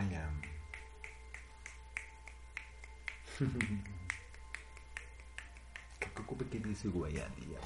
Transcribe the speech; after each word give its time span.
I 0.00 0.14
am. 0.14 0.40
¿Qué 6.50 6.58
dice 6.58 6.88
Guayani? 6.88 7.56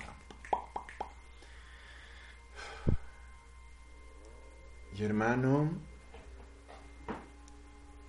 Y 4.96 5.04
hermano, 5.04 5.70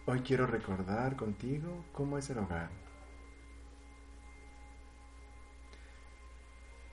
hoy 0.06 0.22
quiero 0.22 0.48
recordar 0.48 1.16
contigo 1.16 1.86
cómo 1.92 2.18
es 2.18 2.30
el 2.30 2.40
hogar. 2.40 2.70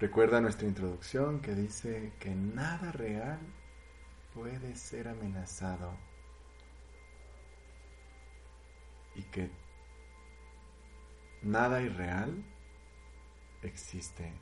Recuerda 0.00 0.40
nuestra 0.40 0.68
introducción 0.68 1.40
que 1.40 1.54
dice 1.54 2.12
que 2.18 2.34
nada 2.34 2.92
real 2.92 3.38
puede 4.34 4.74
ser 4.76 5.08
amenazado 5.08 6.11
y 9.14 9.22
que 9.24 9.50
nada 11.42 11.82
irreal 11.82 12.42
existe. 13.62 14.32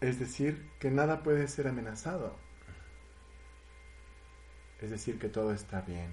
Es 0.00 0.18
decir, 0.18 0.68
que 0.80 0.90
nada 0.90 1.22
puede 1.22 1.46
ser 1.48 1.68
amenazado. 1.68 2.34
Es 4.80 4.90
decir, 4.90 5.18
que 5.18 5.28
todo 5.28 5.52
está 5.52 5.82
bien. 5.82 6.10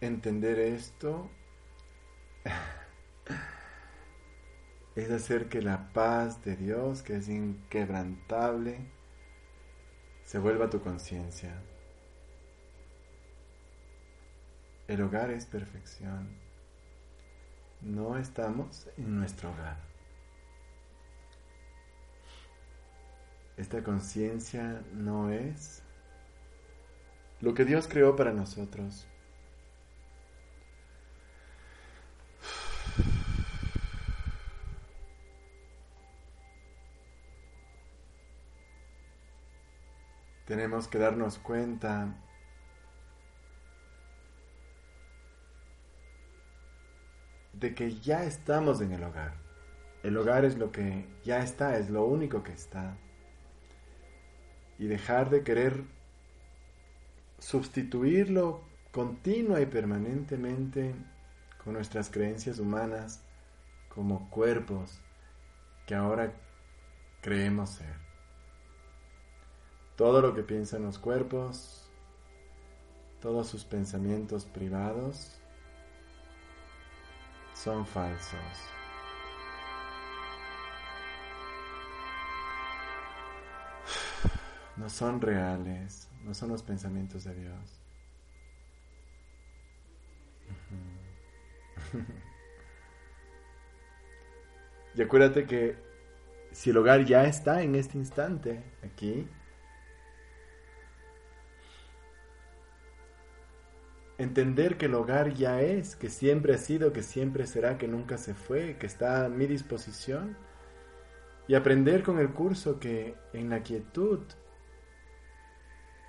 Entender 0.00 0.58
esto 0.60 1.28
es 4.96 5.10
hacer 5.10 5.48
que 5.48 5.60
la 5.60 5.92
paz 5.92 6.44
de 6.44 6.56
Dios, 6.56 7.02
que 7.02 7.16
es 7.16 7.28
inquebrantable, 7.28 8.78
se 10.24 10.38
vuelva 10.38 10.70
tu 10.70 10.80
conciencia. 10.80 11.54
El 14.88 15.02
hogar 15.02 15.30
es 15.30 15.46
perfección. 15.46 16.28
No 17.80 18.16
estamos 18.16 18.88
en 18.96 19.18
nuestro 19.18 19.50
hogar. 19.50 19.76
Esta 23.56 23.82
conciencia 23.82 24.82
no 24.92 25.30
es 25.30 25.82
lo 27.40 27.54
que 27.54 27.64
Dios 27.64 27.86
creó 27.88 28.16
para 28.16 28.32
nosotros. 28.32 29.06
Tenemos 40.52 40.86
que 40.86 40.98
darnos 40.98 41.38
cuenta 41.38 42.14
de 47.54 47.74
que 47.74 47.98
ya 48.00 48.24
estamos 48.24 48.82
en 48.82 48.92
el 48.92 49.02
hogar. 49.02 49.32
El 50.02 50.14
hogar 50.18 50.44
es 50.44 50.58
lo 50.58 50.70
que 50.70 51.06
ya 51.24 51.42
está, 51.42 51.78
es 51.78 51.88
lo 51.88 52.04
único 52.04 52.42
que 52.42 52.52
está. 52.52 52.98
Y 54.78 54.88
dejar 54.88 55.30
de 55.30 55.42
querer 55.42 55.84
sustituirlo 57.38 58.60
continua 58.90 59.62
y 59.62 59.64
permanentemente 59.64 60.94
con 61.64 61.72
nuestras 61.72 62.10
creencias 62.10 62.58
humanas 62.58 63.24
como 63.88 64.28
cuerpos 64.28 65.00
que 65.86 65.94
ahora 65.94 66.34
creemos 67.22 67.70
ser. 67.70 68.11
Todo 70.02 70.20
lo 70.20 70.34
que 70.34 70.42
piensan 70.42 70.82
los 70.82 70.98
cuerpos, 70.98 71.88
todos 73.20 73.46
sus 73.46 73.64
pensamientos 73.64 74.46
privados, 74.46 75.40
son 77.54 77.86
falsos. 77.86 78.34
No 84.76 84.88
son 84.88 85.20
reales, 85.20 86.08
no 86.24 86.34
son 86.34 86.48
los 86.48 86.64
pensamientos 86.64 87.22
de 87.22 87.34
Dios. 87.36 87.80
y 94.96 95.02
acuérdate 95.02 95.46
que 95.46 95.76
si 96.50 96.70
el 96.70 96.78
hogar 96.78 97.04
ya 97.04 97.22
está 97.22 97.62
en 97.62 97.76
este 97.76 97.98
instante, 97.98 98.64
aquí, 98.82 99.28
entender 104.22 104.76
que 104.76 104.86
el 104.86 104.94
hogar 104.94 105.34
ya 105.34 105.60
es, 105.60 105.96
que 105.96 106.08
siempre 106.08 106.54
ha 106.54 106.58
sido, 106.58 106.92
que 106.92 107.02
siempre 107.02 107.46
será, 107.46 107.78
que 107.78 107.88
nunca 107.88 108.18
se 108.18 108.34
fue, 108.34 108.76
que 108.78 108.86
está 108.86 109.24
a 109.24 109.28
mi 109.28 109.46
disposición, 109.46 110.36
y 111.48 111.54
aprender 111.54 112.02
con 112.02 112.18
el 112.18 112.32
curso 112.32 112.78
que 112.78 113.16
en 113.32 113.50
la 113.50 113.62
quietud 113.62 114.20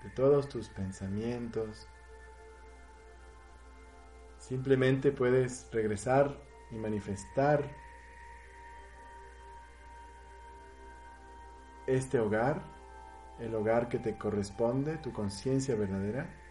de 0.04 0.10
todos 0.12 0.48
tus 0.50 0.70
pensamientos, 0.70 1.88
simplemente 4.38 5.12
puedes 5.12 5.68
regresar 5.72 6.38
y 6.72 6.76
manifestar 6.76 7.64
este 11.88 12.20
hogar, 12.20 12.62
el 13.40 13.56
hogar 13.56 13.90
que 13.90 14.00
te 14.00 14.18
corresponde, 14.18 14.98
tu 14.98 15.12
conciencia 15.12 15.76
verdadera, 15.76 16.43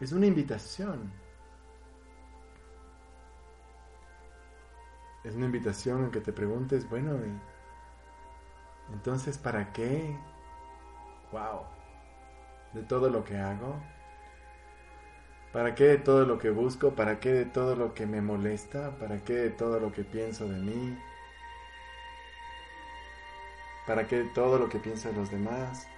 es 0.00 0.12
una 0.12 0.26
invitación. 0.26 1.10
Es 5.24 5.34
una 5.34 5.46
invitación 5.46 6.04
en 6.04 6.10
que 6.10 6.20
te 6.20 6.32
preguntes, 6.32 6.88
bueno, 6.88 7.18
entonces, 8.92 9.38
¿para 9.38 9.72
qué? 9.72 10.16
Wow. 11.32 11.62
De 12.72 12.82
todo 12.82 13.10
lo 13.10 13.24
que 13.24 13.36
hago. 13.36 13.74
¿Para 15.52 15.74
qué 15.74 15.84
de 15.84 15.98
todo 15.98 16.26
lo 16.26 16.38
que 16.38 16.50
busco? 16.50 16.90
¿Para 16.94 17.18
qué 17.18 17.32
de 17.32 17.44
todo 17.46 17.76
lo 17.76 17.94
que 17.94 18.06
me 18.06 18.20
molesta? 18.20 18.90
¿Para 18.98 19.24
qué 19.24 19.34
de 19.34 19.50
todo 19.50 19.80
lo 19.80 19.92
que 19.92 20.04
pienso 20.04 20.46
de 20.46 20.58
mí? 20.58 20.98
¿Para 23.86 24.06
qué 24.06 24.24
de 24.24 24.28
todo 24.30 24.58
lo 24.58 24.68
que 24.68 24.78
piensan 24.78 25.14
los 25.16 25.30
demás? 25.30 25.88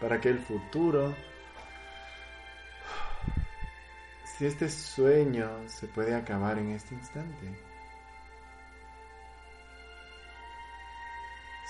¿Para 0.00 0.20
qué 0.20 0.28
el 0.28 0.38
futuro? 0.38 1.14
Si 4.38 4.46
este 4.46 4.70
sueño 4.70 5.68
se 5.68 5.88
puede 5.88 6.14
acabar 6.14 6.58
en 6.58 6.70
este 6.70 6.94
instante. 6.94 7.58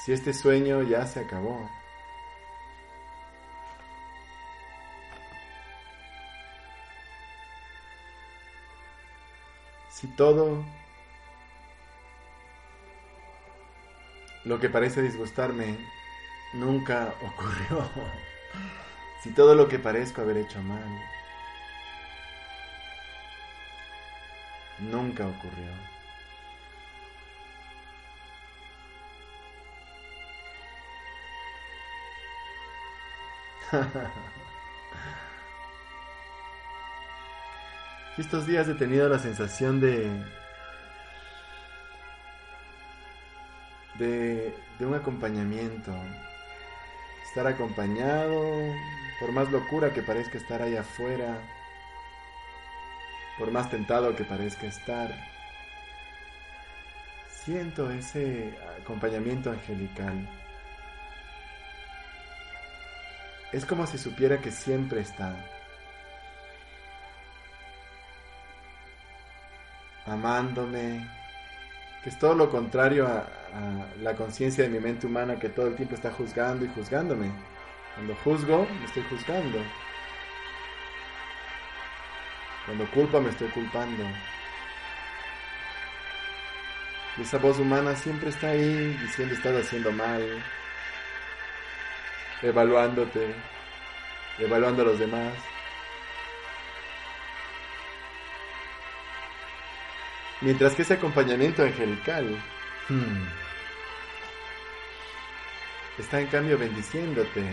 Si 0.04 0.12
este 0.12 0.34
sueño 0.34 0.82
ya 0.82 1.06
se 1.06 1.20
acabó. 1.20 1.66
Si 9.90 10.06
todo 10.08 10.62
lo 14.44 14.60
que 14.60 14.68
parece 14.68 15.00
disgustarme 15.00 15.78
nunca 16.52 17.14
ocurrió. 17.22 17.88
si 19.22 19.30
todo 19.30 19.54
lo 19.54 19.68
que 19.68 19.78
parezco 19.78 20.20
haber 20.20 20.36
hecho 20.36 20.60
mal 20.62 21.17
nunca 24.80 25.26
ocurrió. 25.26 25.70
Estos 38.19 38.46
días 38.46 38.66
he 38.69 38.75
tenido 38.75 39.08
la 39.08 39.19
sensación 39.19 39.80
de, 39.80 40.10
de, 43.98 44.54
un 44.80 44.94
acompañamiento, 44.94 45.92
estar 47.28 47.46
acompañado, 47.46 48.42
por 49.20 49.32
más 49.32 49.50
locura 49.50 49.92
que 49.92 50.02
parezca 50.02 50.38
estar 50.38 50.62
ahí 50.62 50.76
afuera, 50.76 51.38
por 53.38 53.50
más 53.50 53.70
tentado 53.70 54.17
que 54.17 54.25
parezca 54.25 54.67
estar, 54.67 55.14
siento 57.31 57.90
ese 57.90 58.52
acompañamiento 58.82 59.50
angelical. 59.50 60.29
Es 63.52 63.64
como 63.64 63.87
si 63.87 63.96
supiera 63.96 64.38
que 64.40 64.50
siempre 64.50 65.00
está. 65.00 65.35
Amándome, 70.05 71.08
que 72.02 72.11
es 72.11 72.19
todo 72.19 72.35
lo 72.35 72.50
contrario 72.50 73.06
a, 73.06 73.26
la 74.02 74.14
conciencia 74.14 74.64
de 74.64 74.70
mi 74.70 74.79
mente 74.79 75.06
humana 75.06 75.38
que 75.38 75.49
todo 75.49 75.69
el 75.69 75.75
tiempo 75.75 75.94
está 75.94 76.12
juzgando 76.12 76.67
y 76.67 76.69
juzgándome. 76.69 77.31
Cuando 77.94 78.14
juzgo, 78.17 78.67
me 78.79 78.85
estoy 78.85 79.02
juzgando. 79.05 79.58
Cuando 82.68 82.86
culpo, 82.90 83.18
me 83.18 83.30
estoy 83.30 83.48
culpando. 83.48 84.04
Y 87.16 87.22
esa 87.22 87.38
voz 87.38 87.58
humana 87.58 87.96
siempre 87.96 88.28
está 88.28 88.48
ahí 88.48 88.94
diciendo 89.00 89.34
estás 89.34 89.64
haciendo 89.64 89.90
mal, 89.90 90.44
evaluándote, 92.42 93.34
evaluando 94.38 94.82
a 94.82 94.84
los 94.84 94.98
demás. 94.98 95.32
Mientras 100.42 100.74
que 100.74 100.82
ese 100.82 100.92
acompañamiento 100.92 101.62
angelical 101.62 102.38
hmm, 102.90 103.24
está 105.96 106.20
en 106.20 106.26
cambio 106.26 106.58
bendiciéndote 106.58 107.46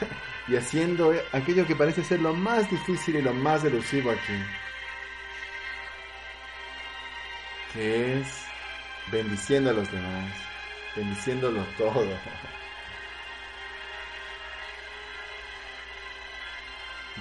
y 0.48 0.56
haciendo 0.56 1.12
aquello 1.32 1.66
que 1.66 1.76
parece 1.76 2.02
ser 2.02 2.20
lo 2.20 2.34
más 2.34 2.70
difícil 2.70 3.16
y 3.16 3.22
lo 3.22 3.34
más 3.34 3.64
elusivo 3.64 4.10
aquí, 4.10 4.42
que 7.72 8.18
es 8.20 8.44
bendiciendo 9.12 9.70
a 9.70 9.74
los 9.74 9.90
demás, 9.92 10.32
bendiciéndolo 10.96 11.64
todo. 11.76 12.18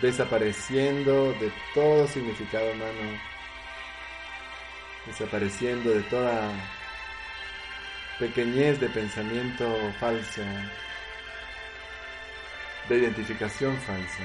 desapareciendo 0.01 1.33
de 1.33 1.51
todo 1.73 2.07
significado 2.07 2.71
humano, 2.71 3.19
desapareciendo 5.05 5.89
de 5.91 6.03
toda 6.03 6.51
pequeñez 8.19 8.79
de 8.79 8.89
pensamiento 8.89 9.65
falso, 9.99 10.41
de 12.89 12.97
identificación 12.97 13.75
falsa. 13.77 14.23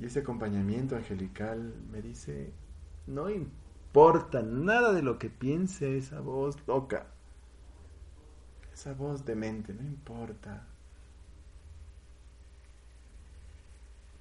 Y 0.00 0.06
ese 0.06 0.20
acompañamiento 0.20 0.96
angelical 0.96 1.74
me 1.90 2.02
dice, 2.02 2.52
no 3.06 3.30
importa 3.30 4.42
nada 4.42 4.92
de 4.92 5.02
lo 5.02 5.18
que 5.18 5.30
piense 5.30 5.96
esa 5.96 6.20
voz 6.20 6.56
loca 6.66 7.06
esa 8.72 8.94
voz 8.94 9.24
de 9.24 9.34
mente, 9.34 9.72
no 9.74 9.82
importa. 9.82 10.64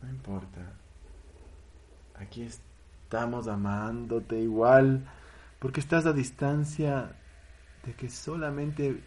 No 0.02 0.10
importa. 0.10 0.74
Aquí 2.16 2.44
estamos 2.44 3.48
amándote 3.48 4.40
igual, 4.40 5.08
porque 5.60 5.80
estás 5.80 6.06
a 6.06 6.14
distancia 6.14 7.16
de 7.84 7.94
que 7.94 8.10
solamente 8.10 9.02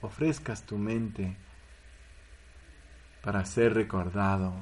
ofrezcas 0.00 0.62
tu 0.64 0.76
mente 0.76 1.36
para 3.22 3.44
ser 3.44 3.74
recordado, 3.74 4.52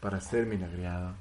para 0.00 0.20
ser 0.20 0.46
milagreado. 0.46 1.14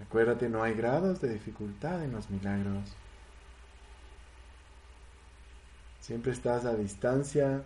Acuérdate, 0.00 0.48
no 0.48 0.62
hay 0.62 0.74
grados 0.74 1.20
de 1.20 1.32
dificultad 1.32 2.02
en 2.02 2.12
los 2.12 2.30
milagros. 2.30 2.96
Siempre 6.00 6.32
estás 6.32 6.64
a 6.64 6.74
distancia 6.74 7.62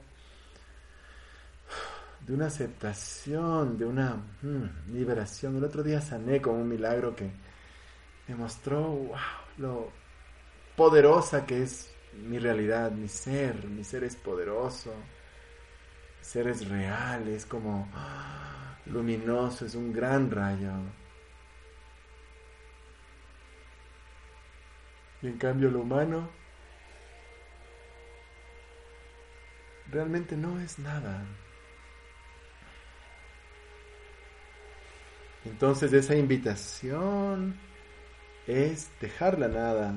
de 2.26 2.34
una 2.34 2.46
aceptación, 2.46 3.78
de 3.78 3.84
una 3.84 4.16
mm, 4.42 4.92
liberación. 4.92 5.56
El 5.56 5.64
otro 5.64 5.82
día 5.82 6.00
sané 6.00 6.40
con 6.40 6.56
un 6.56 6.68
milagro 6.68 7.14
que 7.14 7.30
demostró 8.26 8.82
wow, 8.82 9.16
lo 9.58 9.90
poderosa 10.76 11.46
que 11.46 11.62
es 11.62 11.93
mi 12.16 12.38
realidad, 12.38 12.92
mi 12.92 13.08
ser. 13.08 13.66
Mi 13.66 13.84
ser 13.84 14.04
es 14.04 14.16
poderoso. 14.16 14.94
Mi 16.18 16.24
ser 16.24 16.48
como 17.46 17.88
ah, 17.94 18.78
luminoso, 18.86 19.66
es 19.66 19.74
un 19.74 19.92
gran 19.92 20.30
rayo. 20.30 20.72
Y 25.22 25.28
en 25.28 25.38
cambio 25.38 25.70
lo 25.70 25.80
humano 25.80 26.28
realmente 29.90 30.36
no 30.36 30.60
es 30.60 30.78
nada. 30.78 31.24
Entonces 35.44 35.92
esa 35.92 36.16
invitación 36.16 37.58
es 38.46 38.90
dejar 39.00 39.38
la 39.38 39.48
nada, 39.48 39.94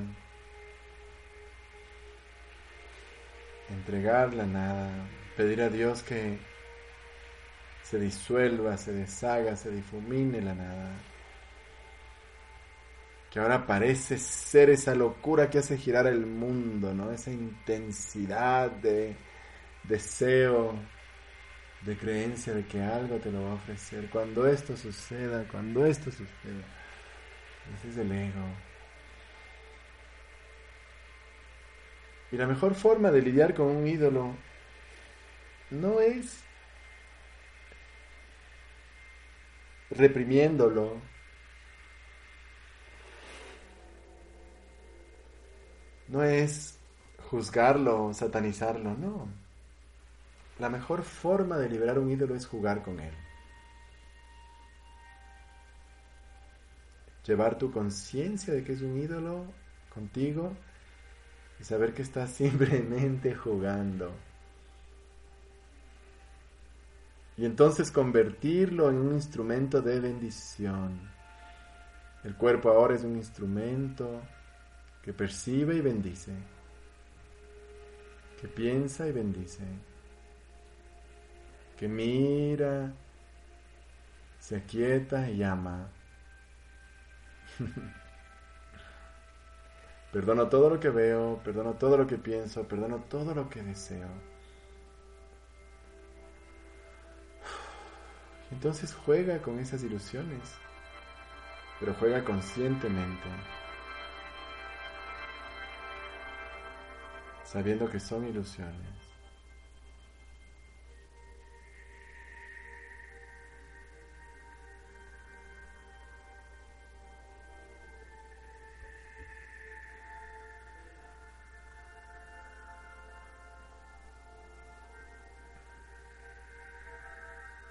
entregar 3.70 4.34
la 4.34 4.46
nada, 4.46 4.90
pedir 5.36 5.62
a 5.62 5.68
Dios 5.68 6.02
que 6.02 6.38
se 7.82 7.98
disuelva, 7.98 8.76
se 8.76 8.92
deshaga, 8.92 9.56
se 9.56 9.70
difumine 9.70 10.40
la 10.40 10.54
nada. 10.54 10.90
Que 13.30 13.40
ahora 13.40 13.66
parece 13.66 14.18
ser 14.18 14.70
esa 14.70 14.94
locura 14.94 15.50
que 15.50 15.58
hace 15.58 15.76
girar 15.76 16.06
el 16.06 16.26
mundo, 16.26 16.94
¿no? 16.94 17.12
Esa 17.12 17.30
intensidad 17.30 18.70
de 18.70 19.16
deseo, 19.84 20.74
de 21.82 21.96
creencia 21.96 22.54
de 22.54 22.66
que 22.66 22.82
algo 22.82 23.16
te 23.16 23.30
lo 23.30 23.42
va 23.42 23.50
a 23.52 23.54
ofrecer. 23.54 24.08
Cuando 24.10 24.46
esto 24.46 24.76
suceda, 24.76 25.46
cuando 25.50 25.86
esto 25.86 26.10
suceda, 26.10 26.64
ese 27.74 27.88
es 27.90 27.96
el 27.98 28.12
ego. 28.12 28.67
Y 32.30 32.36
la 32.36 32.46
mejor 32.46 32.74
forma 32.74 33.10
de 33.10 33.22
lidiar 33.22 33.54
con 33.54 33.68
un 33.68 33.86
ídolo 33.86 34.34
no 35.70 36.00
es 36.00 36.44
reprimiéndolo, 39.90 41.00
no 46.08 46.22
es 46.22 46.78
juzgarlo, 47.30 48.12
satanizarlo, 48.12 48.94
no. 48.94 49.28
La 50.58 50.68
mejor 50.68 51.02
forma 51.02 51.56
de 51.56 51.68
liberar 51.68 51.98
un 51.98 52.10
ídolo 52.10 52.34
es 52.34 52.46
jugar 52.46 52.82
con 52.82 53.00
él. 53.00 53.14
Llevar 57.24 57.58
tu 57.58 57.70
conciencia 57.70 58.54
de 58.54 58.64
que 58.64 58.72
es 58.72 58.82
un 58.82 58.98
ídolo 58.98 59.44
contigo 59.94 60.56
y 61.60 61.64
saber 61.64 61.94
que 61.94 62.02
estás 62.02 62.30
simplemente 62.30 63.34
jugando. 63.34 64.12
Y 67.36 67.44
entonces 67.44 67.92
convertirlo 67.92 68.90
en 68.90 68.96
un 68.96 69.14
instrumento 69.14 69.80
de 69.80 70.00
bendición. 70.00 70.98
El 72.24 72.34
cuerpo 72.34 72.70
ahora 72.70 72.96
es 72.96 73.04
un 73.04 73.16
instrumento 73.16 74.22
que 75.02 75.12
percibe 75.12 75.76
y 75.76 75.80
bendice, 75.80 76.32
que 78.40 78.48
piensa 78.48 79.06
y 79.06 79.12
bendice 79.12 79.64
que 81.78 81.86
mira, 81.86 82.92
se 84.40 84.56
aquieta 84.56 85.30
y 85.30 85.44
ama. 85.44 85.88
perdono 90.12 90.48
todo 90.48 90.70
lo 90.70 90.80
que 90.80 90.90
veo, 90.90 91.38
perdono 91.44 91.74
todo 91.74 91.96
lo 91.96 92.06
que 92.06 92.16
pienso, 92.16 92.66
perdono 92.66 93.04
todo 93.08 93.34
lo 93.34 93.48
que 93.48 93.62
deseo. 93.62 94.08
Entonces 98.50 98.94
juega 98.94 99.40
con 99.42 99.58
esas 99.58 99.82
ilusiones, 99.82 100.54
pero 101.80 101.94
juega 101.94 102.24
conscientemente, 102.24 103.28
sabiendo 107.44 107.88
que 107.90 108.00
son 108.00 108.26
ilusiones. 108.26 109.07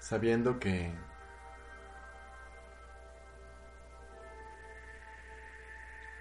Sabiendo 0.08 0.58
que 0.58 0.90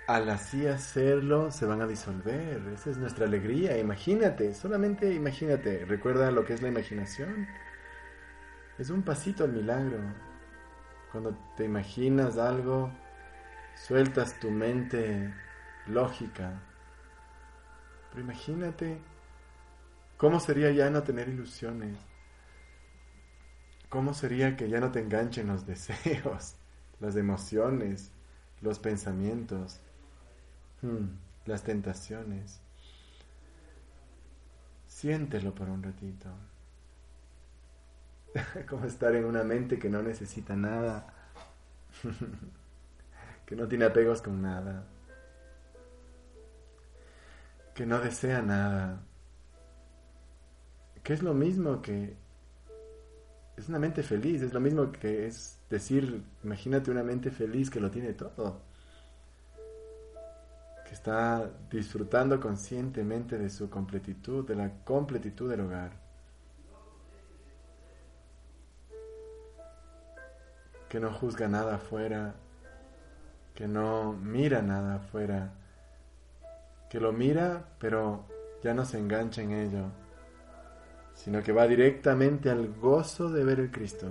al 0.08 0.30
así 0.30 0.68
hacerlo 0.68 1.52
se 1.52 1.66
van 1.66 1.82
a 1.82 1.88
disolver. 1.88 2.68
Esa 2.74 2.90
es 2.90 2.98
nuestra 2.98 3.26
alegría. 3.26 3.78
Imagínate, 3.78 4.54
solamente 4.54 5.14
imagínate. 5.14 5.86
Recuerda 5.86 6.32
lo 6.32 6.44
que 6.44 6.54
es 6.54 6.62
la 6.62 6.68
imaginación. 6.68 7.48
Es 8.78 8.90
un 8.90 9.04
pasito 9.04 9.46
al 9.46 9.54
milagro. 9.54 10.00
Cuando 11.10 11.38
te 11.56 11.64
imaginas 11.64 12.38
algo, 12.38 12.92
sueltas 13.74 14.38
tu 14.38 14.52
mente 14.52 15.34
lógica. 15.86 16.62
Pero 18.10 18.22
imagínate 18.22 19.00
cómo 20.18 20.42
sería 20.42 20.72
ya 20.72 20.90
no 20.90 21.04
tener 21.04 21.30
ilusiones. 21.30 22.17
¿Cómo 23.90 24.14
sería 24.14 24.58
que 24.58 24.70
ya 24.70 24.80
no 24.80 24.92
te 24.92 25.00
enganchen 25.00 25.48
los 25.48 25.66
deseos, 25.68 26.56
las 27.00 27.16
emociones, 27.16 28.12
los 28.62 28.80
pensamientos, 28.80 29.80
hmm, 30.82 31.08
las 31.46 31.64
tentaciones? 31.64 32.60
Siéntelo 34.88 35.54
por 35.54 35.70
un 35.70 35.84
ratito. 35.84 36.30
Como 38.70 38.86
estar 38.86 39.16
en 39.16 39.26
una 39.26 39.44
mente 39.44 39.80
que 39.80 39.90
no 39.90 40.02
necesita 40.02 40.56
nada, 40.56 41.14
que 43.46 43.56
no 43.56 43.68
tiene 43.68 43.86
apegos 43.86 44.22
con 44.22 44.42
nada, 44.42 44.86
que 47.74 47.86
no 47.86 48.00
desea 48.00 48.42
nada, 48.42 49.02
que 51.04 51.14
es 51.14 51.24
lo 51.24 51.34
mismo 51.34 51.82
que 51.82 52.18
es 53.58 53.68
una 53.68 53.80
mente 53.80 54.04
feliz, 54.04 54.44
es 54.44 54.54
lo 54.54 54.60
mismo 54.60 54.92
que 54.92 55.26
es 55.26 55.58
decir, 55.70 56.24
imagínate 56.44 56.92
una 56.92 57.04
mente 57.04 57.32
feliz 57.32 57.72
que 57.72 57.80
lo 57.80 57.90
tiene 57.90 58.14
todo, 58.14 58.62
que 60.86 60.94
está 60.94 61.50
disfrutando 61.70 62.40
conscientemente 62.40 63.38
de 63.38 63.50
su 63.50 63.70
completitud, 63.70 64.48
de 64.48 64.56
la 64.56 64.72
completitud 64.84 65.50
del 65.50 65.62
hogar. 65.62 65.92
Que 70.88 71.00
no 71.00 71.12
juzga 71.12 71.48
nada 71.50 71.76
afuera, 71.76 72.36
que 73.56 73.68
no 73.68 74.14
mira 74.14 74.62
nada 74.62 74.96
afuera, 74.96 75.52
que 76.90 77.00
lo 77.00 77.12
mira 77.12 77.66
pero 77.80 78.24
ya 78.64 78.74
no 78.74 78.86
se 78.86 79.00
engancha 79.00 79.42
en 79.42 79.52
ello 79.52 80.07
sino 81.18 81.42
que 81.42 81.52
va 81.52 81.68
directamente 81.68 82.50
al 82.50 82.74
gozo 82.76 83.30
de 83.30 83.44
ver 83.44 83.60
el 83.60 83.72
Cristo. 83.72 84.08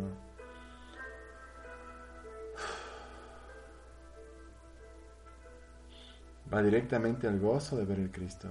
Va 6.52 6.62
directamente 6.62 7.26
al 7.26 7.38
gozo 7.38 7.76
de 7.76 7.84
ver 7.84 8.00
el 8.00 8.10
Cristo. 8.10 8.48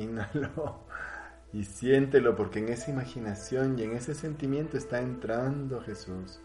Imagínalo 0.00 0.84
y 1.52 1.62
siéntelo 1.64 2.34
porque 2.34 2.58
en 2.58 2.68
esa 2.68 2.90
imaginación 2.90 3.78
y 3.78 3.84
en 3.84 3.92
ese 3.92 4.14
sentimiento 4.14 4.76
está 4.76 5.00
entrando 5.00 5.80
Jesús. 5.80 6.40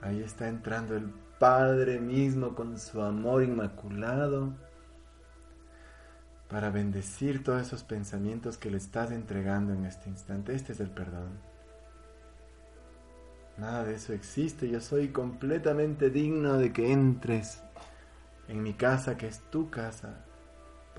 Ahí 0.00 0.22
está 0.22 0.48
entrando 0.48 0.96
el 0.96 1.08
Padre 1.38 2.00
mismo 2.00 2.56
con 2.56 2.80
su 2.80 3.00
amor 3.00 3.44
inmaculado 3.44 4.54
para 6.48 6.70
bendecir 6.70 7.44
todos 7.44 7.62
esos 7.62 7.84
pensamientos 7.84 8.58
que 8.58 8.70
le 8.70 8.78
estás 8.78 9.12
entregando 9.12 9.72
en 9.72 9.84
este 9.84 10.08
instante. 10.08 10.54
Este 10.54 10.72
es 10.72 10.80
el 10.80 10.90
perdón. 10.90 11.38
Nada 13.56 13.84
de 13.84 13.94
eso 13.94 14.12
existe. 14.12 14.68
Yo 14.68 14.80
soy 14.80 15.08
completamente 15.08 16.10
digno 16.10 16.58
de 16.58 16.72
que 16.72 16.90
entres 16.90 17.62
en 18.48 18.64
mi 18.64 18.74
casa, 18.74 19.16
que 19.16 19.28
es 19.28 19.40
tu 19.50 19.70
casa 19.70 20.24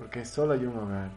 porque 0.00 0.24
solo 0.24 0.54
hay 0.54 0.64
un 0.64 0.78
hogar. 0.78 1.10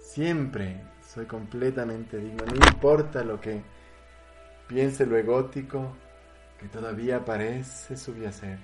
Siempre 0.00 0.80
soy 1.02 1.26
completamente 1.26 2.16
digno, 2.16 2.46
no 2.46 2.54
importa 2.54 3.22
lo 3.22 3.38
que 3.38 3.62
piense 4.66 5.04
lo 5.04 5.18
egótico 5.18 5.94
que 6.58 6.66
todavía 6.68 7.22
parece 7.24 7.96
subyacer. 7.96 8.58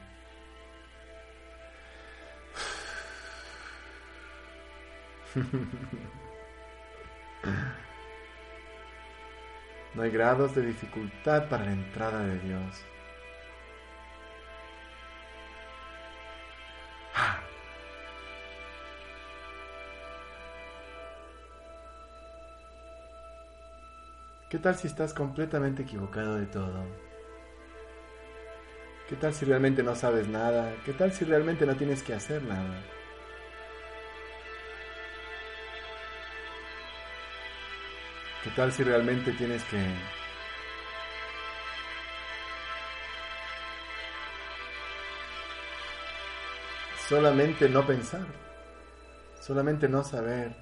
No 9.94 10.02
hay 10.02 10.10
grados 10.10 10.54
de 10.54 10.62
dificultad 10.62 11.50
para 11.50 11.66
la 11.66 11.72
entrada 11.72 12.24
de 12.24 12.38
Dios. 12.38 12.82
¿Qué 24.52 24.58
tal 24.58 24.74
si 24.74 24.86
estás 24.86 25.14
completamente 25.14 25.80
equivocado 25.80 26.34
de 26.36 26.44
todo? 26.44 26.84
¿Qué 29.08 29.16
tal 29.16 29.32
si 29.32 29.46
realmente 29.46 29.82
no 29.82 29.96
sabes 29.96 30.28
nada? 30.28 30.74
¿Qué 30.84 30.92
tal 30.92 31.10
si 31.10 31.24
realmente 31.24 31.64
no 31.64 31.74
tienes 31.74 32.02
que 32.02 32.12
hacer 32.12 32.42
nada? 32.42 32.82
¿Qué 38.44 38.50
tal 38.50 38.70
si 38.72 38.84
realmente 38.84 39.32
tienes 39.32 39.64
que 39.64 39.82
solamente 47.08 47.70
no 47.70 47.86
pensar, 47.86 48.26
solamente 49.40 49.88
no 49.88 50.04
saber 50.04 50.54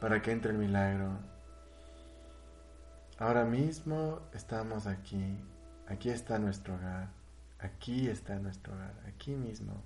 para 0.00 0.22
que 0.22 0.30
entre 0.30 0.52
el 0.52 0.56
milagro? 0.56 1.31
Ahora 3.22 3.44
mismo 3.44 4.18
estamos 4.34 4.88
aquí, 4.88 5.38
aquí 5.86 6.10
está 6.10 6.40
nuestro 6.40 6.74
hogar, 6.74 7.08
aquí 7.60 8.08
está 8.08 8.40
nuestro 8.40 8.74
hogar, 8.74 8.96
aquí 9.06 9.36
mismo. 9.36 9.80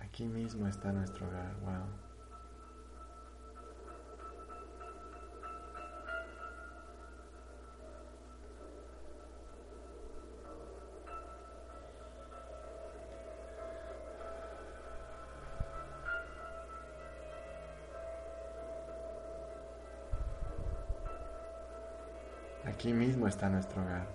Aquí 0.00 0.24
mismo 0.24 0.66
está 0.66 0.92
nuestro 0.92 1.28
hogar, 1.28 1.60
wow. 1.60 2.11
Aquí 22.82 22.92
mismo 22.92 23.28
está 23.28 23.48
nuestro 23.48 23.80
hogar. 23.80 24.08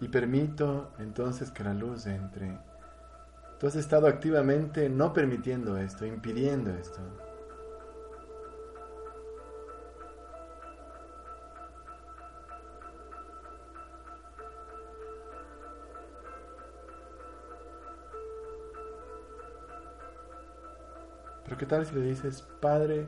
Y 0.00 0.08
permito 0.08 0.90
entonces 0.98 1.52
que 1.52 1.62
la 1.62 1.74
luz 1.74 2.08
entre. 2.08 2.58
Tú 3.60 3.68
has 3.68 3.76
estado 3.76 4.08
activamente 4.08 4.88
no 4.88 5.12
permitiendo 5.12 5.78
esto, 5.78 6.04
impidiendo 6.04 6.72
esto. 6.72 7.31
¿Qué 21.62 21.66
tal 21.66 21.86
si 21.86 21.94
le 21.94 22.00
dices, 22.00 22.42
Padre, 22.60 23.06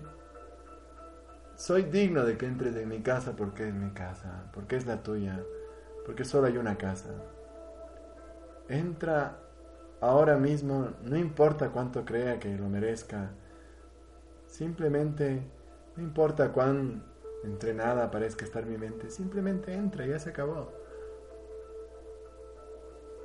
soy 1.56 1.82
digno 1.82 2.24
de 2.24 2.38
que 2.38 2.46
entres 2.46 2.76
en 2.76 2.88
mi 2.88 3.02
casa 3.02 3.34
porque 3.34 3.66
es 3.66 3.74
mi 3.74 3.90
casa, 3.90 4.48
porque 4.52 4.76
es 4.76 4.86
la 4.86 5.02
tuya, 5.02 5.42
porque 6.06 6.24
solo 6.24 6.46
hay 6.46 6.56
una 6.56 6.78
casa? 6.78 7.10
Entra 8.68 9.38
ahora 10.00 10.36
mismo, 10.36 10.90
no 11.02 11.16
importa 11.16 11.70
cuánto 11.70 12.04
crea 12.04 12.38
que 12.38 12.56
lo 12.56 12.68
merezca, 12.68 13.30
simplemente, 14.46 15.42
no 15.96 16.04
importa 16.04 16.52
cuán 16.52 17.02
entrenada 17.42 18.08
parezca 18.12 18.44
estar 18.44 18.66
mi 18.66 18.78
mente, 18.78 19.10
simplemente 19.10 19.74
entra, 19.74 20.06
ya 20.06 20.20
se 20.20 20.30
acabó. 20.30 20.72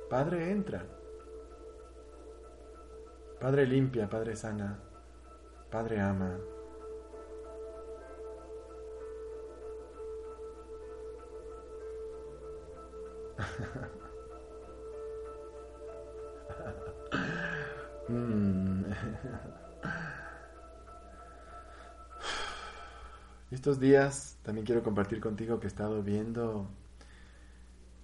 Padre, 0.08 0.50
entra. 0.50 0.82
Padre 3.38 3.64
limpia, 3.64 4.10
Padre 4.10 4.34
sana. 4.34 4.89
Padre 5.70 6.00
ama. 6.00 6.38
Mm. 18.08 18.82
Estos 23.52 23.78
días 23.78 24.36
también 24.42 24.66
quiero 24.66 24.82
compartir 24.82 25.20
contigo 25.20 25.60
que 25.60 25.66
he 25.66 25.68
estado 25.68 26.02
viendo 26.02 26.68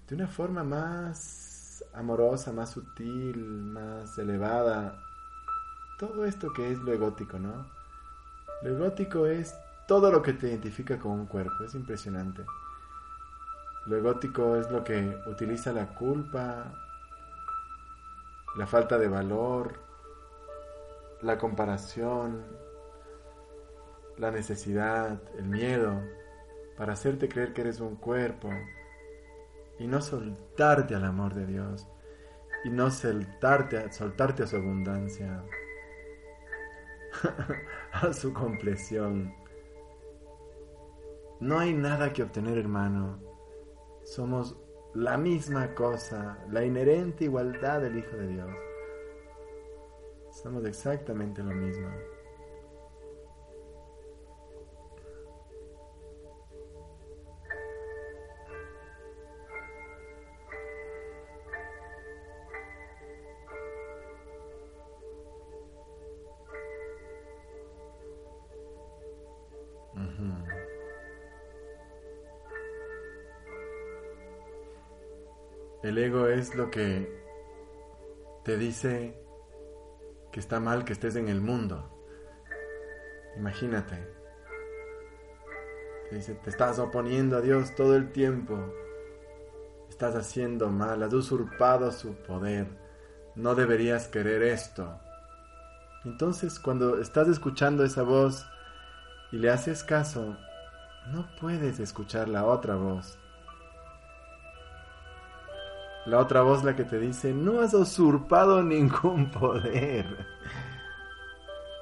de 0.09 0.15
una 0.15 0.29
forma 0.29 0.63
más 0.63 1.85
amorosa, 1.93 2.53
más 2.53 2.71
sutil, 2.71 3.37
más 3.39 4.17
elevada, 4.19 5.01
todo 5.99 6.25
esto 6.25 6.53
que 6.53 6.71
es 6.71 6.79
lo 6.79 6.93
egótico, 6.93 7.39
¿no? 7.39 7.67
Lo 8.63 8.77
egótico 8.77 9.27
es 9.27 9.55
todo 9.87 10.11
lo 10.11 10.23
que 10.23 10.33
te 10.33 10.49
identifica 10.49 10.99
con 10.99 11.13
un 11.13 11.27
cuerpo, 11.27 11.65
es 11.65 11.75
impresionante. 11.75 12.45
Lo 13.87 13.97
egótico 13.97 14.57
es 14.57 14.71
lo 14.71 14.83
que 14.83 15.17
utiliza 15.27 15.73
la 15.73 15.95
culpa, 15.95 16.73
la 18.57 18.67
falta 18.67 18.99
de 18.99 19.09
valor, 19.09 19.75
la 21.23 21.39
comparación, 21.39 22.43
la 24.19 24.31
necesidad, 24.31 25.21
el 25.39 25.45
miedo, 25.45 26.03
para 26.77 26.95
hacerte 26.95 27.29
creer 27.29 27.53
que 27.53 27.63
eres 27.63 27.81
un 27.81 27.97
cuerpo 27.97 28.51
y 29.79 29.87
no 29.87 30.01
soltarte 30.01 30.95
al 30.95 31.05
amor 31.05 31.35
de 31.35 31.47
Dios 31.47 31.87
y 32.65 32.71
no 32.71 32.91
soltarte, 32.91 33.93
soltarte 33.93 34.43
a 34.43 34.47
su 34.47 34.57
abundancia. 34.57 35.43
a 37.93 38.13
su 38.13 38.33
compleción. 38.33 39.35
No 41.41 41.59
hay 41.59 41.75
nada 41.75 42.13
que 42.13 42.23
obtener, 42.23 42.59
hermano. 42.59 43.21
Somos 44.05 44.57
la 44.95 45.19
misma 45.19 45.75
cosa, 45.75 46.39
la 46.51 46.65
inherente 46.65 47.25
igualdad 47.25 47.83
del 47.83 47.99
Hijo 47.99 48.17
de 48.17 48.29
Dios. 48.29 48.51
Somos 50.31 50.65
exactamente 50.65 51.43
lo 51.43 51.55
mismo. 51.55 51.89
El 75.97 76.05
ego 76.05 76.27
es 76.27 76.55
lo 76.55 76.71
que 76.71 77.11
te 78.45 78.59
dice 78.59 79.19
que 80.31 80.41
está 80.41 80.61
mal 80.61 80.85
que 80.85 80.93
estés 80.93 81.17
en 81.17 81.31
el 81.31 81.41
mundo. 81.41 81.91
Imagínate. 83.39 84.07
Te 86.11 86.17
dice, 86.17 86.35
te 86.35 86.51
estás 86.51 86.79
oponiendo 86.79 87.39
a 87.39 87.41
Dios 87.41 87.75
todo 87.75 87.97
el 87.97 88.13
tiempo. 88.13 88.59
Estás 89.89 90.15
haciendo 90.17 90.69
mal, 90.69 91.03
has 91.03 91.15
usurpado 91.15 91.91
su 91.93 92.15
poder. 92.25 92.67
No 93.35 93.55
deberías 93.55 94.07
querer 94.07 94.43
esto. 94.43 95.01
Entonces 96.05 96.61
cuando 96.61 97.01
estás 97.01 97.27
escuchando 97.29 97.85
esa 97.85 98.03
voz 98.03 98.45
y 99.33 99.39
le 99.39 99.49
haces 99.49 99.83
caso, 99.83 100.37
no 101.11 101.27
puedes 101.41 101.81
escuchar 101.81 102.29
la 102.29 102.45
otra 102.45 102.75
voz 102.75 103.19
la 106.07 106.19
otra 106.19 106.43
voz 106.43 106.63
la 106.63 106.77
que 106.77 106.85
te 106.85 106.99
dice, 107.01 107.35
no 107.35 107.61
has 107.61 107.75
usurpado 107.75 108.63
ningún 108.63 109.31
poder. 109.31 110.07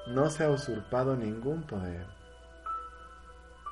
No 0.07 0.31
se 0.31 0.45
ha 0.45 0.51
usurpado 0.51 1.15
ningún 1.15 1.63
poder. 1.63 2.07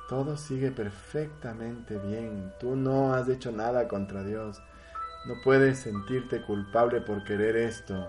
Todo 0.07 0.37
sigue 0.37 0.71
perfectamente 0.71 1.97
bien. 1.97 2.53
Tú 2.59 2.75
no 2.75 3.13
has 3.13 3.27
hecho 3.29 3.51
nada 3.51 3.87
contra 3.87 4.23
Dios. 4.23 4.61
No 5.25 5.35
puedes 5.43 5.79
sentirte 5.79 6.41
culpable 6.43 7.01
por 7.01 7.23
querer 7.23 7.55
esto. 7.55 8.07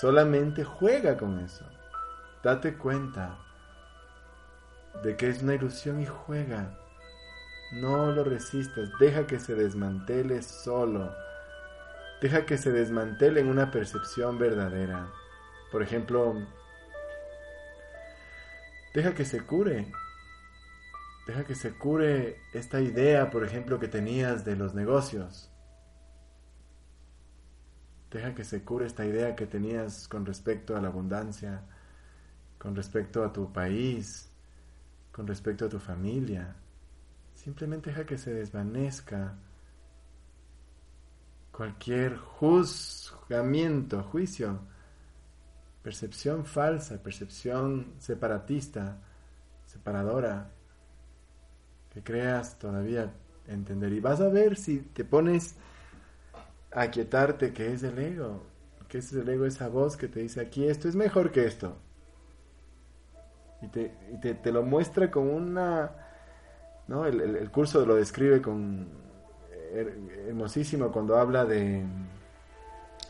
Solamente 0.00 0.64
juega 0.64 1.18
con 1.18 1.38
eso. 1.40 1.66
Date 2.42 2.78
cuenta 2.78 3.36
de 5.02 5.16
que 5.16 5.28
es 5.28 5.42
una 5.42 5.54
ilusión 5.54 6.00
y 6.00 6.06
juega. 6.06 6.78
No 7.72 8.10
lo 8.12 8.24
resistas. 8.24 8.88
Deja 8.98 9.26
que 9.26 9.38
se 9.38 9.54
desmantele 9.54 10.40
solo. 10.40 11.12
Deja 12.22 12.46
que 12.46 12.56
se 12.56 12.70
desmantele 12.70 13.40
en 13.40 13.48
una 13.48 13.72
percepción 13.72 14.38
verdadera. 14.38 15.10
Por 15.72 15.82
ejemplo, 15.82 16.36
deja 18.94 19.12
que 19.12 19.24
se 19.24 19.40
cure. 19.40 19.90
Deja 21.26 21.42
que 21.42 21.56
se 21.56 21.72
cure 21.72 22.38
esta 22.52 22.80
idea, 22.80 23.28
por 23.28 23.44
ejemplo, 23.44 23.80
que 23.80 23.88
tenías 23.88 24.44
de 24.44 24.54
los 24.54 24.72
negocios. 24.72 25.50
Deja 28.08 28.36
que 28.36 28.44
se 28.44 28.62
cure 28.62 28.86
esta 28.86 29.04
idea 29.04 29.34
que 29.34 29.46
tenías 29.46 30.06
con 30.06 30.24
respecto 30.24 30.76
a 30.76 30.80
la 30.80 30.88
abundancia, 30.88 31.62
con 32.56 32.76
respecto 32.76 33.24
a 33.24 33.32
tu 33.32 33.52
país, 33.52 34.30
con 35.10 35.26
respecto 35.26 35.64
a 35.64 35.68
tu 35.68 35.80
familia. 35.80 36.54
Simplemente 37.34 37.90
deja 37.90 38.06
que 38.06 38.16
se 38.16 38.32
desvanezca 38.32 39.34
cualquier 41.52 42.16
juzgamiento, 42.16 44.02
juicio, 44.02 44.58
percepción 45.82 46.46
falsa, 46.46 47.02
percepción 47.02 47.92
separatista, 47.98 48.98
separadora, 49.66 50.50
que 51.92 52.02
creas 52.02 52.58
todavía 52.58 53.12
entender. 53.46 53.92
Y 53.92 54.00
vas 54.00 54.20
a 54.20 54.28
ver 54.28 54.56
si 54.56 54.78
te 54.78 55.04
pones 55.04 55.56
a 56.72 56.90
quietarte 56.90 57.52
que 57.52 57.72
es 57.72 57.82
el 57.82 57.98
ego, 57.98 58.46
que 58.88 58.98
es 58.98 59.12
el 59.12 59.28
ego, 59.28 59.44
esa 59.44 59.68
voz 59.68 59.96
que 59.96 60.08
te 60.08 60.20
dice 60.20 60.40
aquí 60.40 60.66
esto 60.66 60.88
es 60.88 60.96
mejor 60.96 61.30
que 61.30 61.44
esto. 61.44 61.76
Y 63.60 63.68
te, 63.68 63.90
te, 64.34 64.52
lo 64.52 64.62
muestra 64.62 65.10
con 65.10 65.28
una... 65.28 65.92
¿no? 66.88 67.06
el 67.06 67.48
curso 67.50 67.86
lo 67.86 67.94
describe 67.94 68.42
con 68.42 69.01
hermosísimo 69.72 70.90
cuando 70.92 71.16
habla 71.16 71.44
de, 71.44 71.82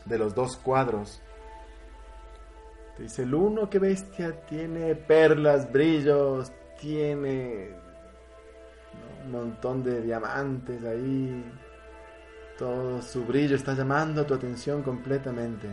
de 0.05 0.17
los 0.17 0.33
dos 0.33 0.57
cuadros. 0.57 1.21
dice, 2.97 3.23
el 3.23 3.33
uno 3.33 3.69
que 3.69 3.79
bestia 3.79 4.45
tiene 4.45 4.95
perlas, 4.95 5.71
brillos, 5.71 6.51
tiene 6.79 7.83
montón 9.29 9.83
de 9.83 10.01
diamantes 10.01 10.83
ahí, 10.83 11.43
todo 12.57 13.01
su 13.01 13.25
brillo 13.25 13.55
está 13.55 13.73
llamando 13.73 14.25
tu 14.25 14.33
atención 14.33 14.83
completamente. 14.83 15.67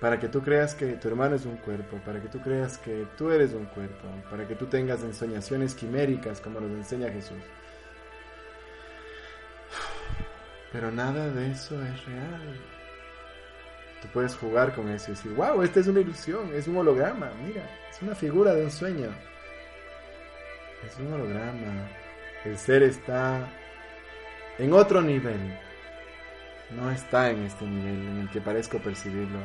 Para 0.00 0.18
que 0.18 0.28
tú 0.28 0.42
creas 0.42 0.74
que 0.74 0.94
tu 0.94 1.08
hermano 1.08 1.36
es 1.36 1.44
un 1.44 1.58
cuerpo, 1.58 1.98
para 2.04 2.20
que 2.20 2.28
tú 2.28 2.40
creas 2.40 2.78
que 2.78 3.06
tú 3.18 3.30
eres 3.30 3.52
un 3.52 3.66
cuerpo, 3.66 4.08
para 4.30 4.48
que 4.48 4.54
tú 4.54 4.66
tengas 4.66 5.02
ensoñaciones 5.02 5.74
quiméricas 5.74 6.40
como 6.40 6.58
nos 6.58 6.70
enseña 6.70 7.10
Jesús. 7.10 7.36
Pero 10.72 10.90
nada 10.90 11.28
de 11.30 11.50
eso 11.50 11.74
es 11.82 12.06
real. 12.06 12.60
Tú 14.00 14.08
puedes 14.14 14.34
jugar 14.36 14.74
con 14.74 14.88
eso 14.88 15.10
y 15.10 15.14
decir, 15.14 15.32
wow, 15.32 15.62
esta 15.62 15.80
es 15.80 15.86
una 15.86 16.00
ilusión, 16.00 16.50
es 16.54 16.66
un 16.66 16.78
holograma, 16.78 17.30
mira, 17.44 17.62
es 17.90 18.00
una 18.00 18.14
figura 18.14 18.54
de 18.54 18.64
un 18.64 18.70
sueño. 18.70 19.10
Es 20.86 20.98
un 20.98 21.12
holograma. 21.12 21.88
El 22.44 22.56
ser 22.56 22.82
está 22.82 23.46
en 24.58 24.72
otro 24.72 25.02
nivel. 25.02 25.58
No 26.70 26.90
está 26.90 27.30
en 27.30 27.42
este 27.42 27.66
nivel 27.66 28.08
en 28.08 28.20
el 28.20 28.30
que 28.30 28.40
parezco 28.40 28.78
percibirlo. 28.78 29.40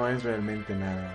No 0.00 0.08
es 0.08 0.24
realmente 0.24 0.74
nada. 0.74 1.12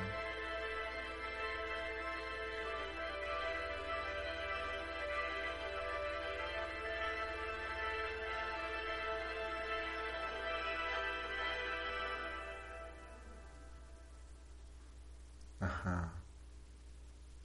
Ajá. 15.59 16.11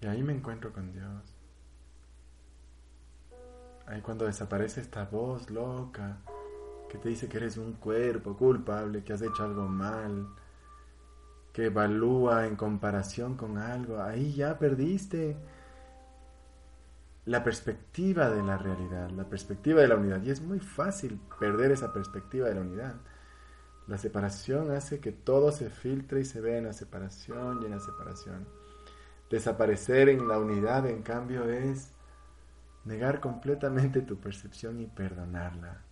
Y 0.02 0.06
ahí 0.06 0.22
me 0.22 0.34
encuentro 0.34 0.74
con 0.74 0.92
Dios. 0.92 1.06
Ahí 3.86 4.02
cuando 4.02 4.26
desaparece 4.26 4.82
esta 4.82 5.06
voz 5.06 5.48
loca 5.48 6.18
que 6.90 6.98
te 6.98 7.08
dice 7.08 7.28
que 7.30 7.38
eres 7.38 7.56
un 7.56 7.72
cuerpo 7.74 8.36
culpable, 8.36 9.02
que 9.02 9.14
has 9.14 9.22
hecho 9.22 9.42
algo 9.42 9.66
mal, 9.66 10.28
que 11.52 11.66
evalúa 11.66 12.46
en 12.46 12.56
comparación 12.56 13.36
con 13.36 13.58
algo, 13.58 14.00
ahí 14.02 14.32
ya 14.34 14.58
perdiste 14.58 15.36
la 17.26 17.44
perspectiva 17.44 18.30
de 18.30 18.42
la 18.42 18.56
realidad, 18.56 19.10
la 19.10 19.28
perspectiva 19.28 19.82
de 19.82 19.88
la 19.88 19.96
unidad. 19.96 20.22
Y 20.22 20.30
es 20.30 20.40
muy 20.40 20.60
fácil 20.60 21.20
perder 21.38 21.72
esa 21.72 21.92
perspectiva 21.92 22.48
de 22.48 22.54
la 22.54 22.60
unidad. 22.62 22.94
La 23.86 23.98
separación 23.98 24.70
hace 24.70 25.00
que 25.00 25.12
todo 25.12 25.52
se 25.52 25.70
filtre 25.70 26.20
y 26.20 26.24
se 26.24 26.40
vea 26.40 26.58
en 26.58 26.64
la 26.64 26.72
separación 26.72 27.62
y 27.62 27.66
en 27.66 27.72
la 27.72 27.80
separación. 27.80 28.46
Desaparecer 29.30 30.08
en 30.08 30.28
la 30.28 30.38
unidad, 30.38 30.86
en 30.86 31.02
cambio, 31.02 31.48
es 31.48 31.90
negar 32.84 33.20
completamente 33.20 34.00
tu 34.02 34.16
percepción 34.16 34.80
y 34.80 34.86
perdonarla. 34.86 35.82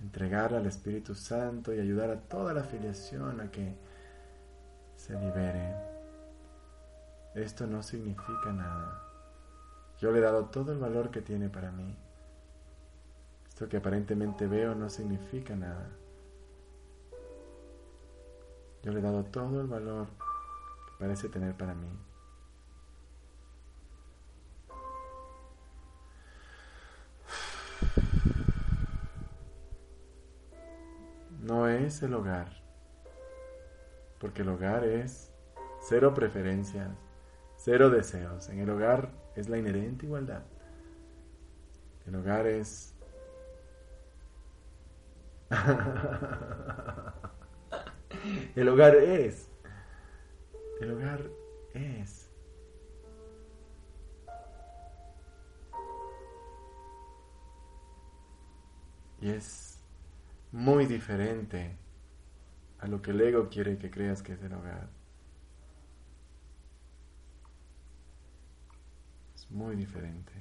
Entregarla 0.00 0.58
al 0.58 0.66
Espíritu 0.66 1.14
Santo 1.14 1.74
y 1.74 1.80
ayudar 1.80 2.10
a 2.10 2.20
toda 2.20 2.52
la 2.52 2.64
filiación 2.64 3.40
a 3.40 3.50
que 3.50 3.76
se 5.04 5.12
libere. 5.20 5.76
Esto 7.34 7.66
no 7.66 7.82
significa 7.82 8.52
nada. 8.52 9.02
Yo 9.98 10.10
le 10.10 10.18
he 10.18 10.22
dado 10.22 10.46
todo 10.46 10.72
el 10.72 10.78
valor 10.78 11.10
que 11.10 11.20
tiene 11.20 11.50
para 11.50 11.70
mí. 11.70 11.94
Esto 13.46 13.68
que 13.68 13.76
aparentemente 13.76 14.46
veo 14.46 14.74
no 14.74 14.88
significa 14.88 15.54
nada. 15.56 15.90
Yo 18.82 18.92
le 18.92 19.00
he 19.00 19.02
dado 19.02 19.24
todo 19.24 19.60
el 19.60 19.66
valor 19.66 20.06
que 20.06 20.92
parece 20.98 21.28
tener 21.28 21.54
para 21.54 21.74
mí. 21.74 21.90
No 31.42 31.68
es 31.68 32.02
el 32.02 32.14
hogar 32.14 32.63
porque 34.24 34.40
el 34.40 34.48
hogar 34.48 34.84
es 34.84 35.30
cero 35.82 36.14
preferencias, 36.14 36.88
cero 37.56 37.90
deseos. 37.90 38.48
En 38.48 38.58
el 38.58 38.70
hogar 38.70 39.10
es 39.36 39.50
la 39.50 39.58
inherente 39.58 40.06
igualdad. 40.06 40.44
El 42.06 42.16
hogar 42.16 42.46
es... 42.46 42.96
el 48.56 48.66
hogar 48.66 48.94
es... 48.94 49.50
El 50.80 50.92
hogar 50.92 51.20
es... 51.74 52.30
Y 59.20 59.28
es 59.28 59.78
muy 60.50 60.86
diferente 60.86 61.76
a 62.84 62.86
lo 62.86 63.00
que 63.00 63.12
el 63.12 63.20
ego 63.22 63.48
quiere 63.48 63.78
que 63.78 63.90
creas 63.90 64.22
que 64.22 64.34
es 64.34 64.42
el 64.42 64.52
hogar. 64.52 64.90
Es 69.34 69.50
muy 69.50 69.74
diferente. 69.76 70.32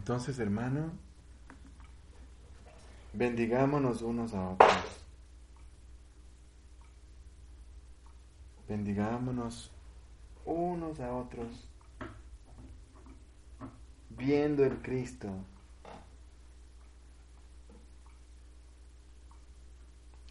Entonces, 0.00 0.38
hermano, 0.38 0.92
bendigámonos 3.12 4.00
unos 4.00 4.32
a 4.32 4.48
otros. 4.48 5.04
Bendigámonos 8.66 9.70
unos 10.46 10.98
a 11.00 11.12
otros, 11.12 11.68
viendo 14.08 14.64
el 14.64 14.80
Cristo. 14.80 15.28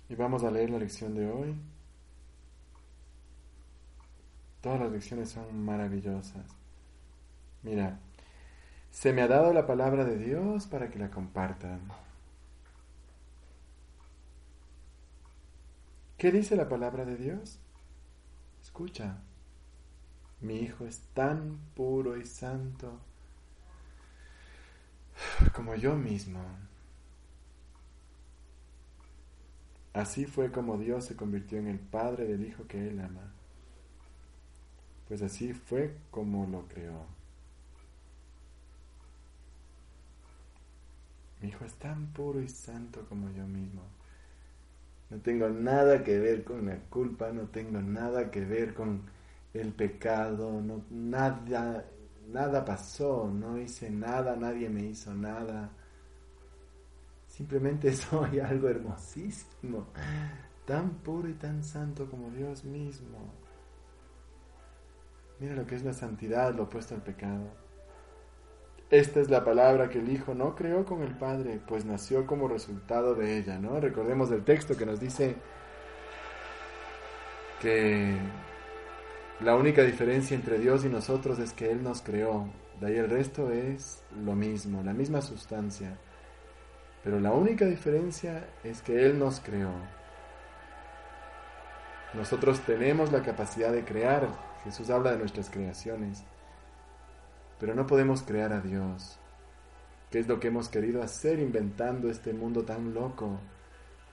Y 0.10 0.16
vamos 0.16 0.44
a 0.44 0.50
leer 0.50 0.72
la 0.72 0.80
lección 0.80 1.14
de 1.14 1.30
hoy. 1.30 1.56
Todas 4.62 4.80
las 4.80 4.92
lecciones 4.92 5.30
son 5.30 5.64
maravillosas. 5.64 6.56
Mira, 7.62 8.00
se 8.92 9.14
me 9.14 9.22
ha 9.22 9.28
dado 9.28 9.54
la 9.54 9.66
palabra 9.66 10.06
de 10.06 10.18
Dios 10.18 10.68
para 10.68 10.90
que 10.90 11.00
la 11.00 11.10
compartan. 11.10 11.82
¿Qué 16.18 16.32
dice 16.32 16.56
la 16.56 16.68
palabra 16.68 17.06
de 17.06 17.16
Dios? 17.16 17.60
Escucha, 18.62 19.22
mi 20.42 20.58
hijo 20.58 20.86
es 20.86 21.00
tan 21.14 21.58
puro 21.76 22.18
y 22.18 22.26
santo 22.26 23.00
como 25.54 25.76
yo 25.76 25.96
mismo. 25.96 26.42
Así 29.94 30.26
fue 30.26 30.52
como 30.52 30.78
Dios 30.78 31.06
se 31.06 31.16
convirtió 31.16 31.58
en 31.58 31.68
el 31.68 31.80
Padre 31.80 32.26
del 32.26 32.46
Hijo 32.46 32.68
que 32.68 32.88
Él 32.88 33.00
ama. 33.00 33.34
Pues 35.08 35.22
así 35.22 35.54
fue 35.54 35.98
como 36.12 36.46
lo 36.46 36.68
creó. 36.68 37.19
Mi 41.42 41.50
hijo 41.50 41.66
es 41.66 41.74
tan 41.76 42.08
puro 42.08 42.42
y 42.42 42.50
santo 42.50 43.06
como 43.08 43.30
yo 43.32 43.46
mismo. 43.48 43.82
No 45.10 45.18
tengo 45.20 45.50
nada 45.50 46.04
que 46.04 46.20
ver 46.20 46.44
con 46.44 46.66
la 46.66 46.78
culpa, 46.90 47.32
no 47.32 47.48
tengo 47.48 47.82
nada 47.82 48.30
que 48.30 48.46
ver 48.46 48.74
con 48.74 49.02
el 49.54 49.74
pecado, 49.74 50.62
nada, 50.92 51.86
nada 52.32 52.64
pasó, 52.64 53.28
no 53.34 53.58
hice 53.58 53.90
nada, 53.90 54.36
nadie 54.36 54.70
me 54.70 54.84
hizo 54.84 55.14
nada. 55.14 55.72
Simplemente 57.28 57.94
soy 57.96 58.40
algo 58.40 58.70
hermosísimo, 58.70 59.88
tan 60.66 60.90
puro 60.96 61.30
y 61.30 61.34
tan 61.34 61.64
santo 61.64 62.10
como 62.10 62.30
Dios 62.32 62.64
mismo. 62.66 63.34
Mira 65.40 65.56
lo 65.56 65.66
que 65.66 65.76
es 65.76 65.84
la 65.84 65.94
santidad, 65.94 66.54
lo 66.54 66.64
opuesto 66.64 66.96
al 66.96 67.02
pecado. 67.02 67.50
Esta 68.92 69.20
es 69.20 69.30
la 69.30 69.44
palabra 69.44 69.90
que 69.90 70.00
el 70.00 70.10
Hijo 70.10 70.34
no 70.34 70.56
creó 70.56 70.84
con 70.84 71.04
el 71.04 71.16
Padre, 71.16 71.60
pues 71.68 71.86
nació 71.86 72.26
como 72.26 72.48
resultado 72.48 73.14
de 73.14 73.38
ella, 73.38 73.60
¿no? 73.60 73.80
Recordemos 73.80 74.32
el 74.32 74.44
texto 74.44 74.76
que 74.76 74.88
nos 74.88 75.00
dice, 75.00 75.36
que 77.62 78.16
la 79.42 79.56
única 79.56 79.84
diferencia 79.84 80.36
entre 80.36 80.58
Dios 80.58 80.86
y 80.86 80.90
nosotros 80.90 81.40
es 81.40 81.54
que 81.54 81.72
Él 81.72 81.84
nos 81.84 82.02
creó, 82.02 82.48
de 82.80 82.88
ahí 82.88 82.96
el 82.98 83.10
resto 83.10 83.52
es 83.52 84.02
lo 84.24 84.34
mismo, 84.34 84.82
la 84.82 84.94
misma 84.94 85.22
sustancia, 85.22 85.98
pero 87.04 87.20
la 87.20 87.32
única 87.32 87.66
diferencia 87.66 88.48
es 88.64 88.82
que 88.82 89.06
Él 89.06 89.20
nos 89.20 89.40
creó. 89.40 89.72
Nosotros 92.14 92.62
tenemos 92.62 93.12
la 93.12 93.22
capacidad 93.22 93.72
de 93.72 93.86
crear, 93.86 94.28
Jesús 94.64 94.90
habla 94.90 95.12
de 95.12 95.20
nuestras 95.20 95.50
creaciones, 95.50 96.24
pero 97.60 97.76
no 97.76 97.86
podemos 97.86 98.22
crear 98.24 98.54
a 98.54 98.62
Dios, 98.62 99.20
que 100.10 100.20
es 100.20 100.28
lo 100.28 100.40
que 100.40 100.48
hemos 100.48 100.70
querido 100.70 101.04
hacer 101.04 101.40
inventando 101.40 102.10
este 102.10 102.34
mundo 102.34 102.64
tan 102.64 102.94
loco, 102.94 103.40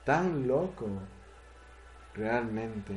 tan 0.04 0.48
loco, 0.48 0.88
realmente. 2.14 2.94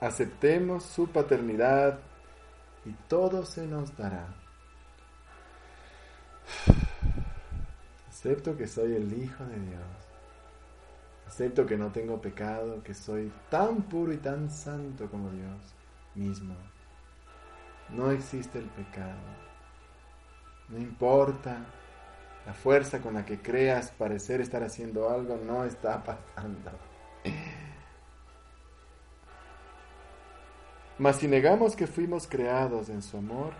Aceptemos 0.00 0.84
su 0.84 1.08
paternidad 1.08 1.98
y 2.84 2.92
todo 3.08 3.44
se 3.44 3.66
nos 3.66 3.96
dará. 3.96 4.28
Acepto 8.08 8.56
que 8.56 8.68
soy 8.68 8.94
el 8.94 9.12
Hijo 9.12 9.44
de 9.44 9.58
Dios. 9.58 9.82
Acepto 11.26 11.66
que 11.66 11.76
no 11.76 11.90
tengo 11.90 12.20
pecado, 12.20 12.82
que 12.82 12.94
soy 12.94 13.32
tan 13.50 13.82
puro 13.82 14.12
y 14.12 14.16
tan 14.18 14.48
santo 14.48 15.10
como 15.10 15.30
Dios 15.30 15.77
mismo. 16.14 16.54
No 17.90 18.10
existe 18.10 18.58
el 18.58 18.66
pecado. 18.66 19.18
No 20.68 20.78
importa 20.78 21.64
la 22.46 22.52
fuerza 22.52 23.00
con 23.00 23.14
la 23.14 23.24
que 23.24 23.40
creas 23.40 23.90
parecer 23.90 24.40
estar 24.40 24.62
haciendo 24.62 25.10
algo, 25.10 25.36
no 25.36 25.64
está 25.64 26.02
pasando. 26.02 26.70
Mas 30.98 31.16
si 31.16 31.28
negamos 31.28 31.76
que 31.76 31.86
fuimos 31.86 32.26
creados 32.26 32.88
en 32.88 33.02
su 33.02 33.18
amor, 33.18 33.52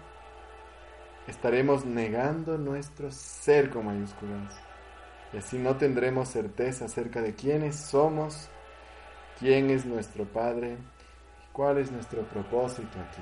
estaremos 1.27 1.85
negando 1.85 2.59
nuestro 2.59 3.11
ser 3.13 3.71
con 3.71 3.87
mayúsculas. 3.87 4.55
Y 5.33 5.37
así 5.37 5.59
no 5.59 5.77
tendremos 5.77 6.29
certeza 6.29 6.87
acerca 6.87 7.21
de 7.21 7.35
quiénes 7.35 7.77
somos, 7.77 8.49
quién 9.39 9.71
es 9.71 9.85
nuestro 9.85 10.25
Padre 10.25 10.79
cuál 11.59 11.79
es 11.79 11.91
nuestro 11.91 12.23
propósito 12.23 13.01
aquí. 13.01 13.21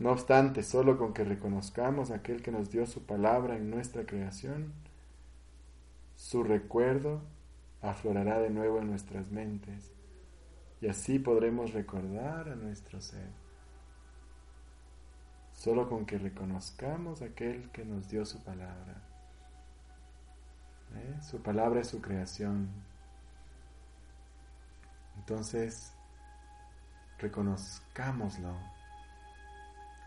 No 0.00 0.10
obstante, 0.10 0.64
solo 0.64 0.98
con 0.98 1.14
que 1.14 1.22
reconozcamos 1.22 2.10
a 2.10 2.16
aquel 2.16 2.42
que 2.42 2.50
nos 2.50 2.72
dio 2.72 2.86
su 2.86 3.06
palabra 3.06 3.56
en 3.56 3.70
nuestra 3.70 4.04
creación, 4.04 4.72
su 6.16 6.42
recuerdo 6.42 7.20
aflorará 7.82 8.40
de 8.40 8.50
nuevo 8.50 8.80
en 8.80 8.90
nuestras 8.90 9.30
mentes 9.30 9.92
y 10.80 10.88
así 10.88 11.20
podremos 11.20 11.72
recordar 11.72 12.48
a 12.48 12.56
nuestro 12.56 13.00
ser. 13.00 13.30
Solo 15.52 15.88
con 15.88 16.04
que 16.04 16.18
reconozcamos 16.18 17.22
a 17.22 17.26
aquel 17.26 17.70
que 17.70 17.84
nos 17.84 18.10
dio 18.10 18.26
su 18.26 18.42
palabra. 18.42 19.04
¿Eh? 20.96 21.22
Su 21.22 21.40
palabra 21.40 21.82
es 21.82 21.86
su 21.86 22.00
creación. 22.00 22.85
Entonces, 25.28 25.92
reconozcámoslo. 27.18 28.56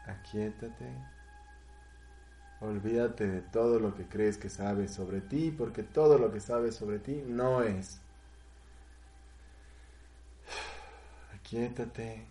Aquietate. 0.08 0.90
Olvídate 2.62 3.28
de 3.28 3.42
todo 3.42 3.80
lo 3.80 3.96
que 3.96 4.06
crees 4.06 4.38
que 4.38 4.50
sabes 4.50 4.94
sobre 4.94 5.20
ti, 5.20 5.52
porque 5.52 5.84
todo 5.84 6.18
lo 6.18 6.32
que 6.32 6.40
sabes 6.40 6.76
sobre 6.76 7.00
ti 7.00 7.22
no 7.28 7.64
es. 7.64 8.00
Aquietate 11.36 12.26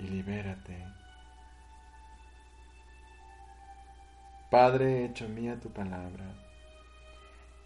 y 0.00 0.04
libérate. 0.04 0.86
Padre, 4.50 5.04
hecho 5.04 5.28
mía 5.28 5.60
tu 5.60 5.70
palabra, 5.70 6.24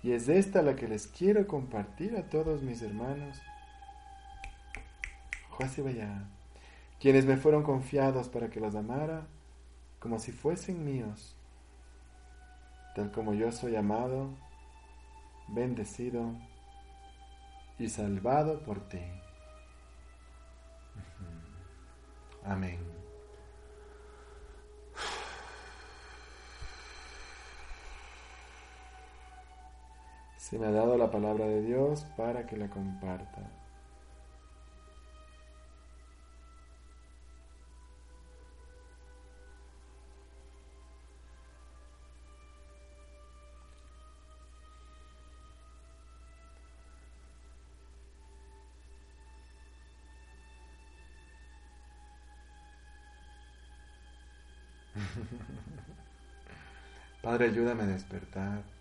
y 0.03 0.13
es 0.13 0.29
esta 0.29 0.63
la 0.63 0.77
que 0.77 0.89
les 0.89 1.07
quiero 1.07 1.47
compartir 1.47 2.17
a 2.17 2.29
todos 2.29 2.63
mis 2.63 2.83
hermanos. 2.83 3.41
vaya 5.85 6.29
quienes 7.01 7.27
me 7.27 7.37
fueron 7.37 7.63
confiados 7.63 8.29
para 8.29 8.51
que 8.51 8.61
los 8.61 8.75
amara 8.75 9.27
como 9.99 10.19
si 10.19 10.33
fuesen 10.33 10.85
míos, 10.85 11.37
tal 12.95 13.11
como 13.11 13.35
yo 13.35 13.51
soy 13.51 13.77
amado, 13.77 14.31
bendecido 15.49 16.35
y 17.79 17.89
salvado 17.89 18.61
por 18.63 18.89
ti. 18.89 19.01
Amén. 22.45 22.88
Se 30.49 30.59
me 30.59 30.67
ha 30.67 30.71
dado 30.71 30.97
la 30.97 31.11
palabra 31.11 31.45
de 31.45 31.61
Dios 31.61 32.07
para 32.17 32.47
que 32.47 32.57
la 32.57 32.71
comparta. 32.71 33.43
Padre, 57.23 57.49
ayúdame 57.49 57.83
a 57.83 57.87
despertar. 57.87 58.78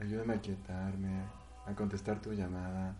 Ayúdame 0.00 0.34
a 0.34 0.40
quietarme, 0.40 1.22
a 1.66 1.74
contestar 1.74 2.20
tu 2.20 2.32
llamada. 2.32 2.96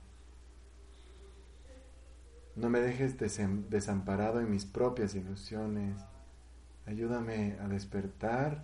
No 2.56 2.70
me 2.70 2.80
dejes 2.80 3.16
desamparado 3.18 4.40
en 4.40 4.50
mis 4.50 4.64
propias 4.64 5.14
ilusiones. 5.14 6.00
Ayúdame 6.86 7.58
a 7.60 7.68
despertar 7.68 8.62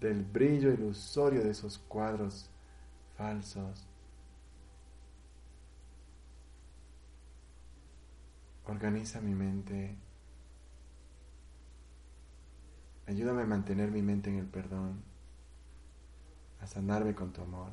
del 0.00 0.22
brillo 0.22 0.72
ilusorio 0.72 1.42
de 1.42 1.50
esos 1.50 1.78
cuadros 1.78 2.50
falsos. 3.16 3.86
Organiza 8.66 9.20
mi 9.20 9.34
mente 9.34 9.96
Ayúdame 13.06 13.42
a 13.42 13.46
mantener 13.46 13.90
mi 13.90 14.00
mente 14.00 14.30
en 14.30 14.38
el 14.38 14.46
perdón, 14.46 15.02
a 16.64 16.66
sanarme 16.66 17.14
con 17.14 17.30
tu 17.30 17.42
amor. 17.42 17.70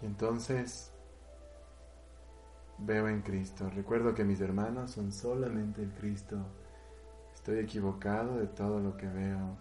Y 0.00 0.06
entonces 0.06 0.92
veo 2.78 3.08
en 3.08 3.22
Cristo. 3.22 3.68
Recuerdo 3.74 4.14
que 4.14 4.24
mis 4.24 4.40
hermanos 4.40 4.92
son 4.92 5.12
solamente 5.12 5.82
el 5.82 5.90
Cristo. 5.92 6.38
Estoy 7.34 7.58
equivocado 7.58 8.38
de 8.38 8.46
todo 8.46 8.78
lo 8.78 8.96
que 8.96 9.08
veo. 9.08 9.58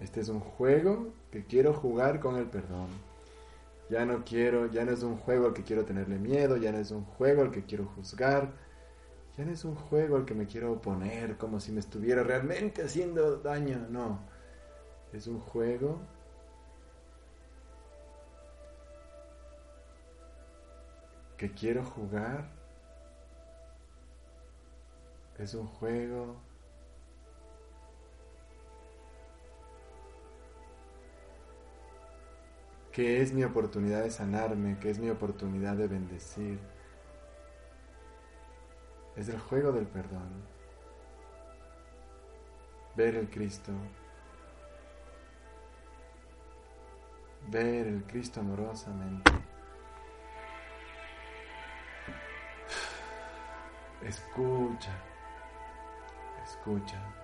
Este 0.00 0.20
es 0.20 0.28
un 0.28 0.40
juego 0.40 1.12
que 1.30 1.44
quiero 1.44 1.74
jugar 1.74 2.20
con 2.20 2.36
el 2.36 2.46
perdón. 2.46 2.88
Ya 3.90 4.06
no 4.06 4.24
quiero, 4.24 4.66
ya 4.70 4.84
no 4.84 4.92
es 4.92 5.02
un 5.02 5.16
juego 5.16 5.46
al 5.48 5.52
que 5.54 5.64
quiero 5.64 5.84
tenerle 5.84 6.18
miedo, 6.18 6.56
ya 6.56 6.72
no 6.72 6.78
es 6.78 6.90
un 6.92 7.04
juego 7.04 7.42
al 7.42 7.50
que 7.50 7.64
quiero 7.64 7.86
juzgar, 7.86 8.52
ya 9.36 9.44
no 9.44 9.52
es 9.52 9.64
un 9.64 9.74
juego 9.74 10.16
al 10.16 10.24
que 10.24 10.34
me 10.34 10.46
quiero 10.46 10.72
oponer 10.72 11.36
como 11.36 11.60
si 11.60 11.72
me 11.72 11.80
estuviera 11.80 12.22
realmente 12.22 12.82
haciendo 12.82 13.36
daño, 13.38 13.86
no. 13.90 14.20
Es 15.12 15.26
un 15.26 15.40
juego 15.40 16.00
que 21.36 21.52
quiero 21.52 21.84
jugar. 21.84 22.50
Es 25.38 25.54
un 25.54 25.66
juego 25.66 26.36
que 33.00 33.22
es 33.22 33.32
mi 33.32 33.44
oportunidad 33.44 34.02
de 34.02 34.10
sanarme, 34.10 34.78
que 34.78 34.90
es 34.90 34.98
mi 34.98 35.08
oportunidad 35.08 35.74
de 35.74 35.88
bendecir. 35.88 36.60
Es 39.16 39.30
el 39.30 39.40
juego 39.40 39.72
del 39.72 39.86
perdón. 39.86 40.28
Ver 42.96 43.14
el 43.14 43.30
Cristo. 43.30 43.72
Ver 47.48 47.86
el 47.86 48.04
Cristo 48.04 48.40
amorosamente. 48.40 49.32
Escucha. 54.02 54.92
Escucha. 56.44 57.19